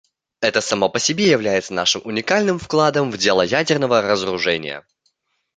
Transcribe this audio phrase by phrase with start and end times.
[0.39, 4.83] Это само по себе является нашим уникальным вкладом в дело ядерного разоружения.